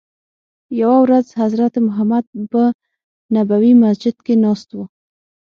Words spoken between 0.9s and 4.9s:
ورځ حضرت محمد په نبوي مسجد کې ناست وو.